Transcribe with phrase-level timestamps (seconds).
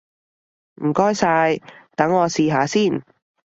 [0.83, 1.59] 唔該晒，
[1.95, 3.03] 等我試下先！